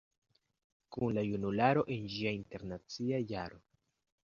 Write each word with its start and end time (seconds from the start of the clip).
Kun 0.95 1.13
la 1.17 1.23
junularo, 1.27 1.85
en 1.97 2.09
ĝia 2.15 2.33
Internacia 2.39 3.23
Jaro...". 3.35 3.63